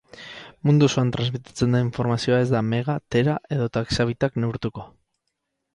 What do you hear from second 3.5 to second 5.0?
edota exabit-ak neurtuko.